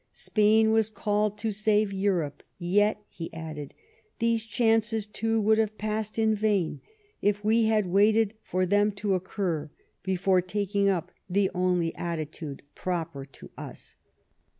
[0.13, 3.75] Spain was called to save Europe; yet," he added,"
[4.17, 6.81] these chances, too, would have passed in vain,
[7.21, 9.69] if we had waited for them to occur
[10.01, 13.95] before taking up the only attitude proper to us."